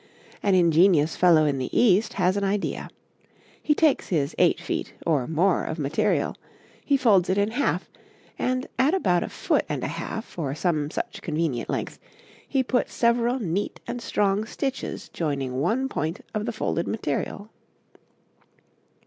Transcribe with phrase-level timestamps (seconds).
[0.41, 2.89] An ingenious fellow in the East has an idea:
[3.61, 6.35] he takes his 8 feet or more of material;
[6.83, 7.87] he folds it in half,
[8.39, 11.99] and at about a foot and a half, or some such convenient length,
[12.47, 17.51] he puts several neat and strong stitches joining one point of the folded material.